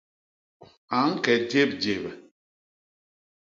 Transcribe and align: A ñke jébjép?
A 0.97 0.99
ñke 1.11 1.33
jébjép? 1.49 2.03